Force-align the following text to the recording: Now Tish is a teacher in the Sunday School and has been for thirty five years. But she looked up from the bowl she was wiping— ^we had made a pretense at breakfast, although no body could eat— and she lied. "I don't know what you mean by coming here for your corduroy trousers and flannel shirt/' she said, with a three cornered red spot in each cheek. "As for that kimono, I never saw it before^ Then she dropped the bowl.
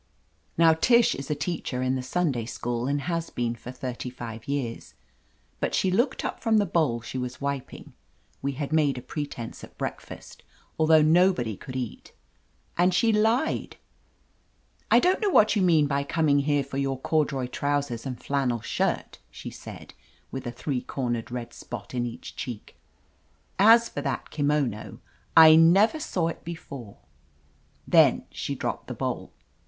Now 0.57 0.73
Tish 0.73 1.13
is 1.13 1.29
a 1.29 1.35
teacher 1.35 1.83
in 1.83 1.93
the 1.93 2.01
Sunday 2.01 2.45
School 2.47 2.87
and 2.87 3.01
has 3.01 3.29
been 3.29 3.53
for 3.53 3.71
thirty 3.71 4.09
five 4.09 4.47
years. 4.47 4.95
But 5.59 5.75
she 5.75 5.91
looked 5.91 6.25
up 6.25 6.41
from 6.41 6.57
the 6.57 6.65
bowl 6.65 7.01
she 7.01 7.19
was 7.19 7.39
wiping— 7.39 7.93
^we 8.43 8.55
had 8.55 8.73
made 8.73 8.97
a 8.97 9.03
pretense 9.03 9.63
at 9.63 9.77
breakfast, 9.77 10.41
although 10.79 11.03
no 11.03 11.31
body 11.31 11.55
could 11.55 11.75
eat— 11.75 12.13
and 12.79 12.95
she 12.95 13.13
lied. 13.13 13.77
"I 14.89 14.97
don't 14.99 15.21
know 15.21 15.29
what 15.29 15.55
you 15.55 15.61
mean 15.61 15.85
by 15.85 16.03
coming 16.03 16.39
here 16.39 16.63
for 16.63 16.79
your 16.79 16.99
corduroy 16.99 17.45
trousers 17.45 18.03
and 18.03 18.17
flannel 18.19 18.61
shirt/' 18.61 19.19
she 19.29 19.51
said, 19.51 19.93
with 20.31 20.47
a 20.47 20.51
three 20.51 20.81
cornered 20.81 21.29
red 21.29 21.53
spot 21.53 21.93
in 21.93 22.07
each 22.07 22.35
cheek. 22.35 22.75
"As 23.59 23.87
for 23.87 24.01
that 24.01 24.31
kimono, 24.31 24.97
I 25.37 25.55
never 25.55 25.99
saw 25.99 26.27
it 26.29 26.43
before^ 26.43 26.97
Then 27.87 28.23
she 28.31 28.55
dropped 28.55 28.87
the 28.87 28.95
bowl. 28.95 29.31